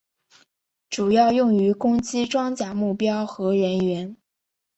[0.89, 4.17] 主要用于攻击装甲目标和人员。